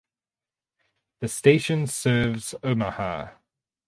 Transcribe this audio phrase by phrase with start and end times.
[1.19, 3.35] The station serves Omaha.